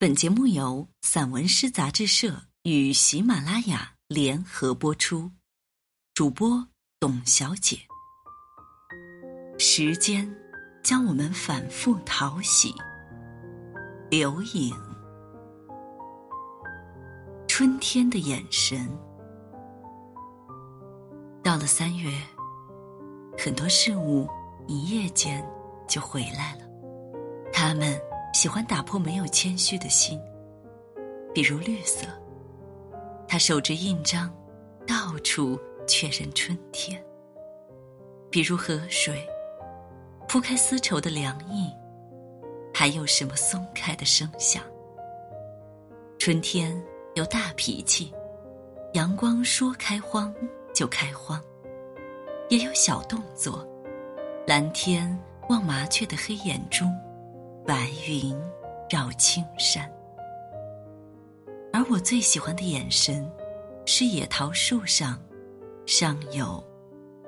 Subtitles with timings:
[0.00, 5.32] 本节目由散文诗杂志社与喜马拉雅联合播出，
[6.14, 6.68] 主播
[7.00, 7.76] 董小姐。
[9.58, 10.32] 时间
[10.84, 12.72] 将我们反复淘洗，
[14.08, 14.72] 留影。
[17.48, 18.88] 春天的眼神，
[21.42, 22.16] 到了三月，
[23.36, 24.28] 很多事物
[24.68, 25.44] 一夜间
[25.88, 26.62] 就回来了，
[27.52, 28.00] 他们。
[28.32, 30.20] 喜欢打破没有谦虚的心，
[31.34, 32.06] 比如绿色，
[33.26, 34.32] 他手执印章，
[34.86, 36.96] 到处确认春天；
[38.30, 39.26] 比如河水，
[40.28, 41.72] 铺开丝绸的凉意，
[42.72, 44.62] 还有什么松开的声响？
[46.18, 46.80] 春天
[47.14, 48.12] 有大脾气，
[48.92, 50.32] 阳光说开荒
[50.72, 51.40] 就开荒；
[52.50, 53.66] 也有小动作，
[54.46, 55.18] 蓝天
[55.48, 56.84] 望麻雀的黑眼珠。
[57.68, 58.34] 白云
[58.88, 59.86] 绕青山，
[61.70, 63.30] 而我最喜欢的眼神，
[63.84, 65.20] 是野桃树上，
[65.84, 66.66] 尚有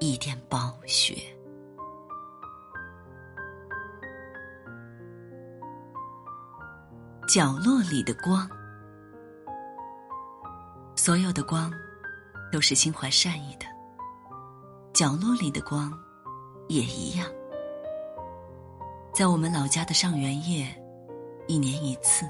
[0.00, 1.14] 一点薄雪。
[7.28, 8.50] 角落里的光，
[10.96, 11.72] 所有的光
[12.50, 13.66] 都是心怀善意的，
[14.92, 15.96] 角落里的光
[16.66, 17.24] 也一样。
[19.14, 20.66] 在我们老家的上元夜，
[21.46, 22.28] 一年一次，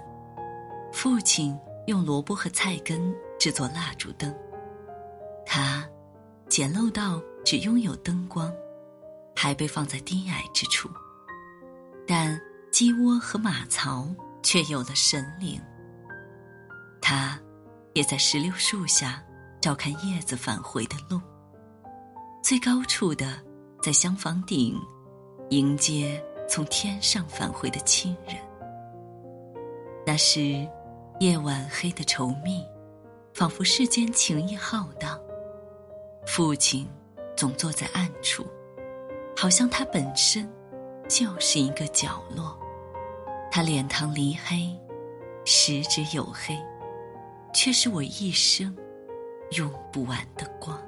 [0.93, 4.33] 父亲用萝卜和菜根制作蜡烛灯。
[5.47, 5.83] 它
[6.47, 8.53] 简陋到只拥有灯光，
[9.35, 10.91] 还被放在低矮之处，
[12.07, 12.39] 但
[12.71, 14.07] 鸡窝和马槽
[14.43, 15.59] 却有了神灵。
[17.01, 17.41] 他
[17.95, 19.25] 也在石榴树下
[19.59, 21.19] 照看叶子返回的路。
[22.43, 23.43] 最高处的，
[23.83, 24.79] 在厢房顶
[25.49, 26.23] 迎接。
[26.47, 28.37] 从天上返回的亲人，
[30.07, 30.69] 那时
[31.21, 32.65] 夜晚黑的稠密，
[33.33, 35.19] 仿佛世间情意浩荡。
[36.27, 36.89] 父亲
[37.37, 38.47] 总坐在暗处，
[39.37, 40.49] 好像他本身
[41.09, 42.59] 就是一个角落。
[43.51, 44.77] 他脸膛离黑，
[45.45, 46.59] 十指黝黑，
[47.53, 48.77] 却是我一生
[49.53, 50.81] 用不完的光。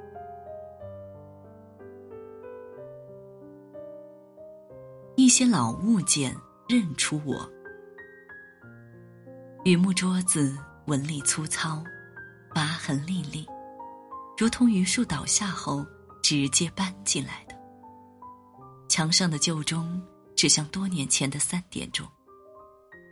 [5.27, 6.33] 一些老物件
[6.69, 7.51] 认出我。
[9.65, 10.57] 榆木桌子
[10.87, 11.83] 纹理粗糙，
[12.55, 13.45] 疤痕历历，
[14.39, 15.85] 如同榆树倒下后
[16.23, 17.57] 直接搬进来的。
[18.89, 20.01] 墙上的旧钟
[20.37, 22.07] 指向多年前的三点钟，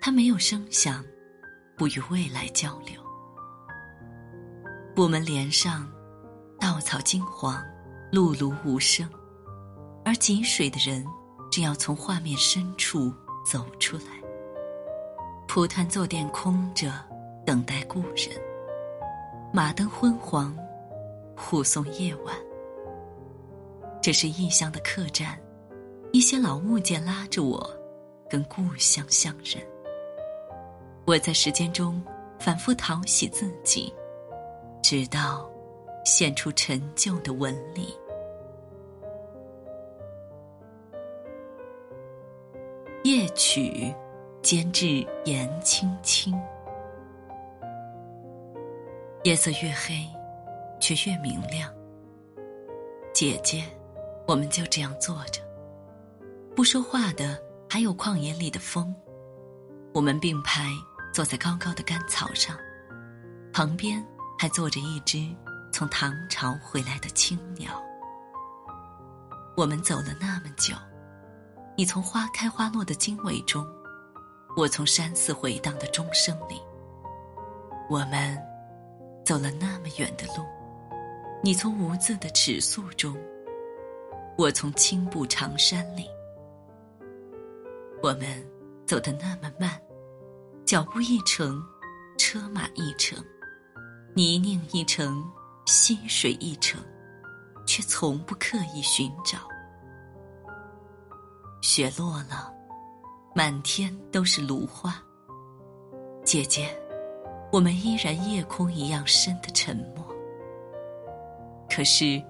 [0.00, 1.04] 它没有声响，
[1.76, 2.94] 不与未来交流。
[4.94, 5.90] 布门帘上，
[6.60, 7.60] 稻草金黄，
[8.12, 9.10] 碌碌无声，
[10.04, 11.04] 而汲水的人。
[11.56, 13.14] 是要从画面深处
[13.46, 14.20] 走出来，
[15.46, 16.92] 蒲团坐垫空着，
[17.46, 18.28] 等待故人。
[19.52, 20.52] 马灯昏黄，
[21.36, 22.34] 护送夜晚。
[24.02, 25.38] 这是异乡的客栈，
[26.12, 27.70] 一些老物件拉着我，
[28.28, 29.64] 跟故乡相认。
[31.04, 32.02] 我在时间中
[32.40, 33.94] 反复淘洗自己，
[34.82, 35.48] 直到
[36.04, 37.96] 现出陈旧的纹理。
[43.34, 43.94] 曲，
[44.42, 46.34] 监制严青青。
[49.24, 50.06] 夜色越黑，
[50.80, 51.72] 却越明亮。
[53.12, 53.64] 姐姐，
[54.26, 55.40] 我们就这样坐着，
[56.54, 58.94] 不说话的还有旷野里的风。
[59.92, 60.68] 我们并排
[61.12, 62.56] 坐在高高的干草上，
[63.52, 64.04] 旁边
[64.38, 65.18] 还坐着一只
[65.72, 67.82] 从唐朝回来的青鸟。
[69.56, 70.74] 我们走了那么久。
[71.76, 73.66] 你从花开花落的经纬中，
[74.56, 76.62] 我从山寺回荡的钟声里。
[77.90, 78.40] 我们
[79.24, 80.44] 走了那么远的路，
[81.42, 83.16] 你从无字的尺素中，
[84.38, 86.06] 我从青布长衫里。
[88.00, 88.24] 我们
[88.86, 89.70] 走得那么慢，
[90.64, 91.60] 脚步一程，
[92.16, 93.18] 车马一程，
[94.14, 95.24] 泥泞一程，
[95.66, 96.80] 溪水一程，
[97.66, 99.38] 却从不刻意寻找。
[101.64, 102.52] 雪落了，
[103.34, 105.02] 满天都是芦花。
[106.22, 106.68] 姐姐，
[107.50, 110.06] 我们依然夜空一样深的沉默。
[111.70, 112.22] 可是，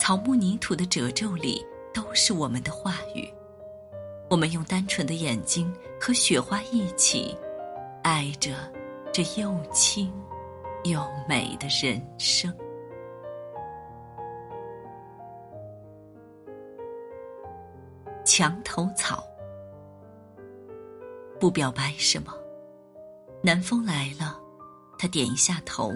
[0.00, 1.62] 草木泥土的褶皱里
[1.92, 3.30] 都是我们的话语。
[4.30, 7.36] 我们用单纯的眼睛和雪花一起，
[8.02, 8.54] 爱着
[9.12, 10.10] 这又轻
[10.84, 12.50] 又美的人生。
[18.40, 19.22] 墙头草，
[21.38, 22.32] 不表白什么，
[23.42, 24.40] 南风来了，
[24.98, 25.90] 他点一下头；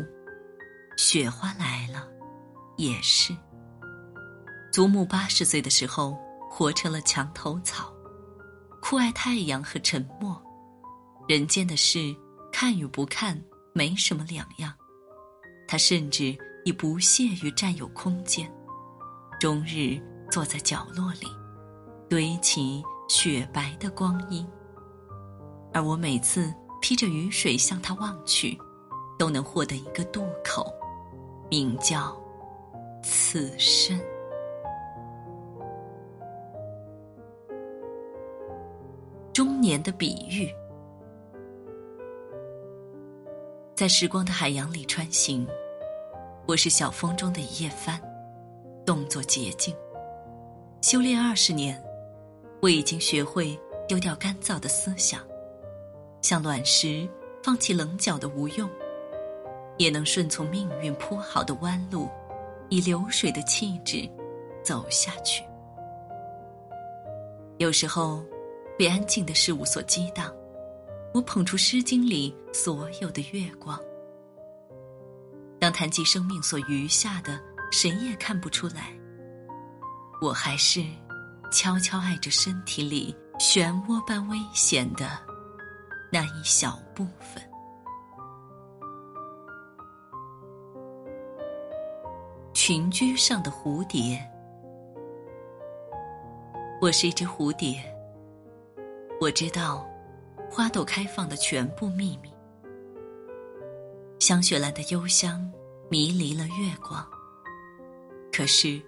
[0.99, 2.07] 雪花来了，
[2.77, 3.35] 也是。
[4.71, 6.19] 祖母八十岁的时候，
[6.51, 7.91] 活成了墙头草，
[8.83, 10.39] 酷爱太阳和沉默。
[11.27, 12.15] 人间的事，
[12.53, 13.43] 看与不看
[13.73, 14.71] 没什么两样。
[15.67, 16.37] 他甚至
[16.67, 18.55] 已不屑于占有空间，
[19.41, 19.99] 终日
[20.31, 21.27] 坐在角落里，
[22.15, 24.47] 堆起雪白的光阴。
[25.73, 26.55] 而我每次。
[26.81, 28.59] 披着雨水向他望去，
[29.19, 30.71] 都能获得一个渡口，
[31.49, 32.15] 名叫
[33.03, 33.99] “此生”。
[39.33, 40.55] 中年的比喻，
[43.75, 45.49] 在时光的海洋里穿行，
[46.47, 47.99] 我是小风中的一叶帆，
[48.85, 49.75] 动作洁净。
[50.83, 51.83] 修炼二十年，
[52.65, 55.21] 我已经学会丢掉干燥的思想。
[56.23, 57.07] 像卵石，
[57.43, 58.67] 放弃棱角的无用，
[59.77, 62.09] 也能顺从命运铺好的弯路，
[62.71, 64.09] 以流水的气质
[64.63, 65.45] 走下去。
[67.59, 68.25] 有时候，
[68.79, 70.35] 被安静的事物所激荡，
[71.13, 73.79] 我捧出《诗经》里所有的月光。
[75.59, 77.39] 当谈及生命所余下的，
[77.71, 78.91] 谁也看不出来。
[80.23, 80.83] 我还是
[81.51, 85.07] 悄悄爱着身体里漩涡般危险的。
[86.13, 87.43] 那一小部分。
[92.53, 94.19] 群居上的蝴蝶，
[96.81, 97.83] 我是一只蝴蝶。
[99.21, 99.87] 我知道
[100.49, 102.33] 花朵开放的全部秘密。
[104.21, 105.53] 香雪兰的幽香
[105.91, 107.05] 迷离了月光，
[108.33, 108.81] 可是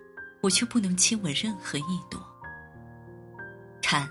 [0.43, 2.21] 我却不能亲吻任何一朵。
[3.89, 4.11] 看，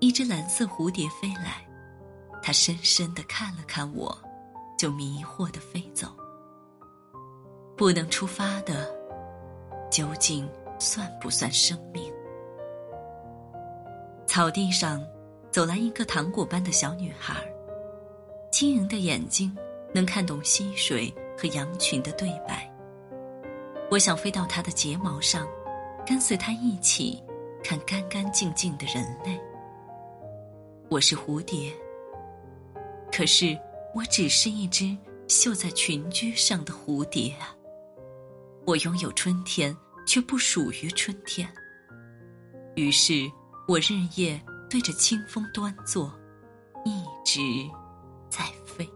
[0.00, 1.62] 一只蓝色蝴蝶飞来。
[2.42, 4.18] 它深深的看了看我，
[4.78, 6.08] 就迷惑的飞走。
[7.76, 8.90] 不能出发的，
[9.90, 10.48] 究竟
[10.78, 12.10] 算不算生命？
[14.26, 15.04] 草地上，
[15.50, 17.34] 走来一个糖果般的小女孩，
[18.50, 19.54] 晶莹的眼睛
[19.92, 22.66] 能看懂溪水和羊群的对白。
[23.90, 25.46] 我想飞到她的睫毛上，
[26.06, 27.22] 跟随她一起
[27.68, 29.40] 看干干净净的人类。
[30.88, 31.74] 我是蝴蝶。
[33.10, 33.58] 可是，
[33.92, 34.96] 我只是一只
[35.26, 37.52] 绣在裙裾上的蝴蝶啊！
[38.68, 39.76] 我拥有春天，
[40.06, 41.52] 却不属于春天。
[42.76, 43.28] 于是
[43.66, 44.40] 我日夜
[44.70, 46.16] 对着清风端坐，
[46.84, 47.40] 一直
[48.30, 48.88] 在飞。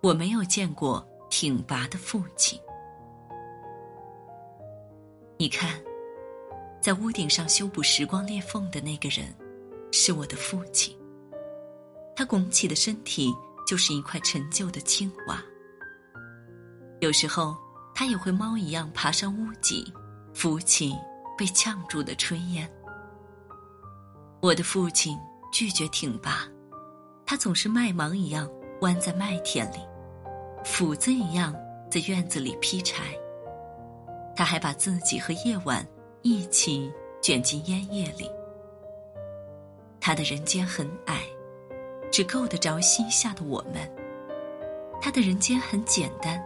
[0.00, 2.58] 我没有见过挺拔的父亲，
[5.44, 5.78] 你看。
[6.80, 9.26] 在屋顶上修补时光裂缝的那个人，
[9.92, 10.96] 是我的父亲。
[12.16, 13.30] 他拱起的身体
[13.66, 15.42] 就是一块陈旧的青瓦。
[17.00, 17.54] 有时候，
[17.94, 19.92] 他也会猫一样爬上屋脊，
[20.32, 20.96] 扶起
[21.36, 22.66] 被呛住的炊烟。
[24.40, 25.14] 我的父亲
[25.52, 26.48] 拒绝挺拔，
[27.26, 28.50] 他总是麦芒一样
[28.80, 29.76] 弯在麦田里，
[30.64, 31.54] 斧子一样
[31.90, 33.14] 在院子里劈柴。
[34.36, 35.86] 他还把自己和夜晚。
[36.26, 36.90] 一起
[37.20, 38.30] 卷进烟叶里。
[40.00, 41.20] 他的人间很矮，
[42.10, 43.86] 只够得着膝下的我们。
[45.02, 46.42] 他的人间很简单，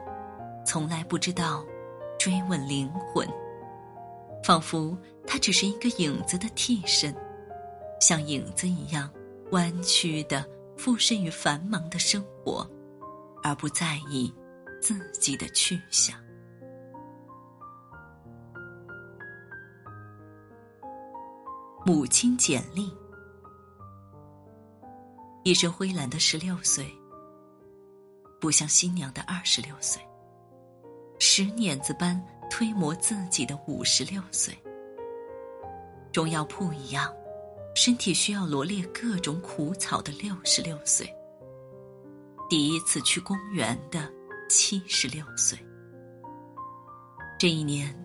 [0.67, 1.65] 从来不知道
[2.19, 3.25] 追问灵魂，
[4.43, 7.15] 仿佛他只是一个影子的替身，
[8.01, 9.09] 像影子一样
[9.53, 10.45] 弯曲的
[10.77, 12.69] 附身于繁忙的生活，
[13.45, 14.35] 而不在意
[14.83, 16.19] 自己的去向。
[21.87, 22.93] 母亲简历，
[25.43, 26.87] 一身灰蓝的十六岁，
[28.41, 30.03] 不像新娘的二十六岁，
[31.19, 34.57] 石碾子般推磨自己的五十六岁，
[36.13, 37.11] 中药铺一样，
[37.75, 41.11] 身体需要罗列各种苦草的六十六岁，
[42.51, 44.13] 第一次去公园的
[44.51, 45.59] 七十六岁，
[47.39, 47.97] 这一年，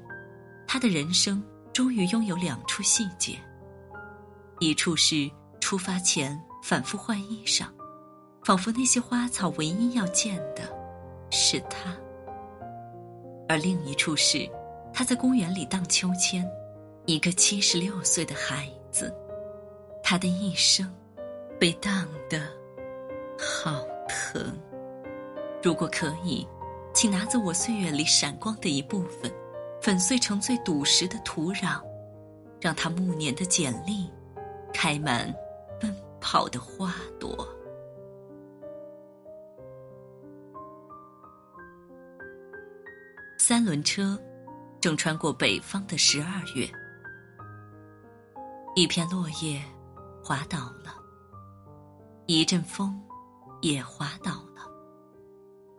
[0.65, 3.37] 他的人生终于拥有两处细节。
[4.63, 5.29] 一处是
[5.59, 7.65] 出发前反复换衣裳，
[8.45, 10.61] 仿佛那些花草唯一要见的
[11.29, 11.91] 是他；
[13.49, 14.49] 而另一处是
[14.93, 16.49] 他在公园里荡秋千，
[17.05, 19.13] 一个七十六岁的孩子，
[20.01, 20.89] 他的一生
[21.59, 22.39] 被荡得
[23.37, 24.57] 好疼。
[25.61, 26.47] 如果可以，
[26.93, 29.29] 请拿走我岁月里闪光的一部分，
[29.81, 31.81] 粉碎成最笃实的土壤，
[32.61, 34.09] 让他暮年的简历。
[34.83, 35.33] 开满
[35.79, 37.47] 奔跑的花朵。
[43.37, 44.19] 三轮车
[44.81, 46.69] 正穿过北方的十二月，
[48.75, 49.63] 一片落叶
[50.21, 50.93] 滑倒了，
[52.25, 53.01] 一阵风
[53.61, 54.69] 也滑倒了。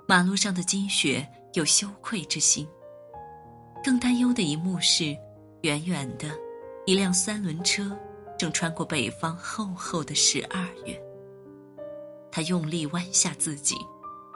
[0.08, 2.66] 马路上的积雪有羞愧之心。
[3.84, 5.14] 更担忧的一幕是，
[5.60, 6.30] 远远的，
[6.86, 7.94] 一辆三轮车
[8.38, 11.00] 正穿过北方厚厚的十二月。
[12.30, 13.76] 他用力弯下自己，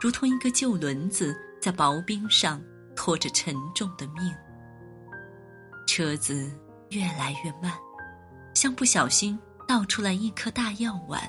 [0.00, 2.60] 如同一个旧轮子在薄冰上。
[3.00, 4.34] 拖着沉重的命，
[5.86, 6.50] 车子
[6.90, 7.72] 越来越慢，
[8.54, 9.38] 像不小心
[9.68, 11.22] 倒出来一颗大药丸，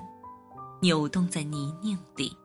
[0.81, 2.35] 扭动在泥泞里。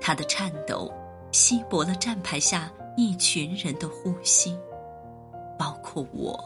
[0.00, 0.88] 他的颤抖
[1.32, 4.56] 稀薄了站牌下一群人的呼吸，
[5.58, 6.38] 包括我。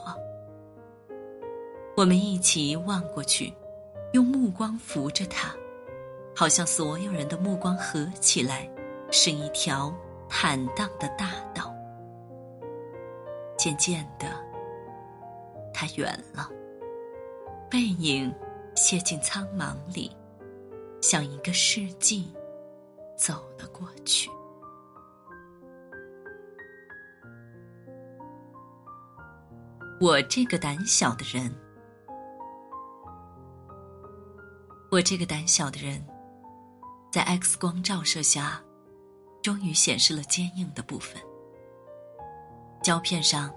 [1.98, 3.52] 我们一起望过去，
[4.12, 5.52] 用目光扶着他，
[6.32, 8.70] 好像所有人的目光合起来
[9.10, 9.92] 是一条。
[10.30, 11.74] 坦荡的大道，
[13.56, 14.26] 渐渐的，
[15.72, 16.50] 他远了，
[17.70, 18.32] 背影
[18.76, 20.14] 陷进苍茫里，
[21.00, 22.30] 像一个世纪
[23.16, 24.30] 走了过去。
[29.98, 31.50] 我这个胆小的人，
[34.98, 36.04] 我这个胆小的人，
[37.12, 38.60] 在 X 光照射下。
[39.40, 41.22] 终于显示了坚硬的部分。
[42.82, 43.54] 胶片上，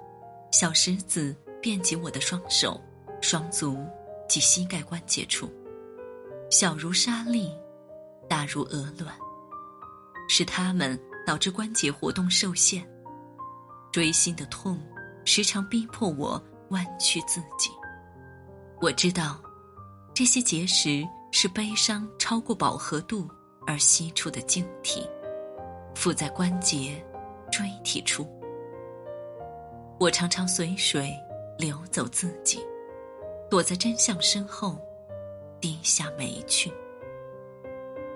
[0.52, 2.80] 小石子遍及我的双手、
[3.20, 3.84] 双足
[4.30, 5.52] 及膝盖关节处，
[6.52, 7.52] 小如沙粒，
[8.30, 9.12] 大如鹅卵，
[10.30, 12.88] 是它们导致关节活动受限。
[13.92, 14.80] 锥心的痛
[15.26, 17.72] 时常逼迫我弯曲自己。
[18.80, 19.42] 我知道，
[20.14, 23.28] 这些结石是悲伤超过饱和度
[23.66, 25.08] 而析出的晶体。
[25.94, 27.04] 附在关节、
[27.52, 28.26] 椎体处，
[30.00, 31.14] 我常常随水
[31.58, 32.60] 流走自己，
[33.50, 34.80] 躲在真相身后，
[35.60, 36.72] 低下眉去。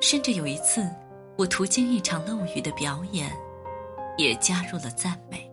[0.02, 0.90] 甚至有一次，
[1.38, 3.32] 我途经一场漏雨的表演，
[4.18, 5.52] 也加入了赞美。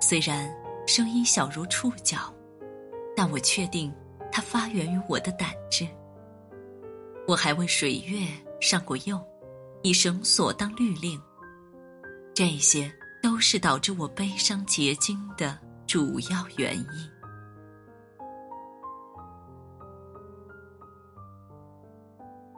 [0.00, 0.50] 虽然
[0.86, 2.32] 声音小如触角，
[3.14, 3.94] 但我确定
[4.32, 5.86] 它发源于我的胆汁。
[7.28, 8.26] 我还为水月
[8.60, 9.22] 上过釉。
[9.82, 11.20] 以绳索当律令，
[12.34, 12.92] 这些
[13.22, 15.56] 都是导致我悲伤结晶的
[15.86, 17.10] 主要原因。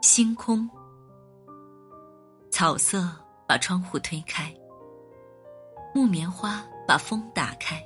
[0.01, 0.67] 星空，
[2.49, 3.07] 草色
[3.47, 4.51] 把窗户推开，
[5.93, 7.85] 木棉花把风打开，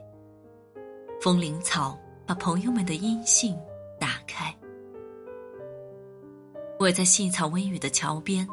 [1.22, 3.54] 风铃草把朋友们的音信
[4.00, 4.56] 打开。
[6.80, 8.48] 我在细草微雨的桥边。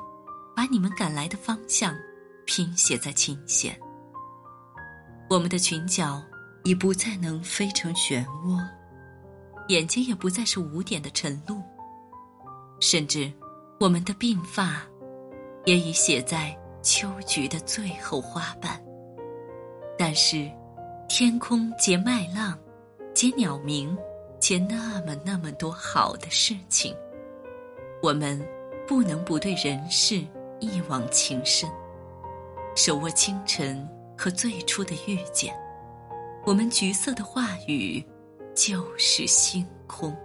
[0.54, 1.96] 把你们赶来的方向
[2.44, 3.74] 拼写在琴弦。
[5.30, 6.22] 我们的裙角
[6.64, 8.62] 已不再能飞成漩涡，
[9.68, 11.62] 眼睛也不再是五点的晨露，
[12.80, 13.32] 甚至
[13.80, 14.82] 我们的鬓发
[15.64, 18.78] 也已写在秋菊的最后花瓣。
[19.98, 20.50] 但是，
[21.08, 22.58] 天空结麦浪，
[23.14, 23.96] 结鸟鸣，
[24.38, 26.94] 结那么那么多好的事情，
[28.02, 28.38] 我们
[28.86, 30.22] 不能不对人世。
[30.64, 31.68] 一往情深，
[32.76, 33.84] 手握清晨
[34.16, 35.52] 和最初的遇见，
[36.44, 38.00] 我们橘色的话语
[38.54, 40.16] 就是星空。